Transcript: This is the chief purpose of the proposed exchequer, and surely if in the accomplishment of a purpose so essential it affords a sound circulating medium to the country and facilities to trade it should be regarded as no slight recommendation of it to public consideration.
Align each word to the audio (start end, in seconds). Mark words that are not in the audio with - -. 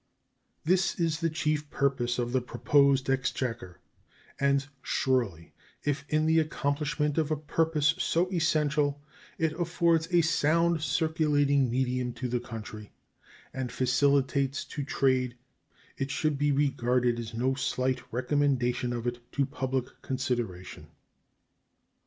This 0.65 0.99
is 0.99 1.19
the 1.19 1.29
chief 1.29 1.69
purpose 1.69 2.17
of 2.17 2.31
the 2.31 2.41
proposed 2.41 3.07
exchequer, 3.07 3.77
and 4.39 4.65
surely 4.81 5.53
if 5.83 6.05
in 6.09 6.25
the 6.25 6.39
accomplishment 6.39 7.19
of 7.19 7.29
a 7.29 7.37
purpose 7.37 7.93
so 7.99 8.27
essential 8.31 8.99
it 9.37 9.53
affords 9.53 10.07
a 10.09 10.23
sound 10.23 10.81
circulating 10.81 11.69
medium 11.69 12.13
to 12.13 12.27
the 12.27 12.39
country 12.39 12.91
and 13.53 13.71
facilities 13.71 14.63
to 14.65 14.83
trade 14.83 15.35
it 15.99 16.09
should 16.09 16.35
be 16.35 16.51
regarded 16.51 17.19
as 17.19 17.35
no 17.35 17.53
slight 17.53 18.01
recommendation 18.11 18.93
of 18.93 19.05
it 19.05 19.19
to 19.33 19.45
public 19.45 19.85
consideration. 20.01 20.87